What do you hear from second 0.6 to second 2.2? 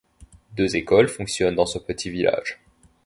écoles fonctionnent dans ce petit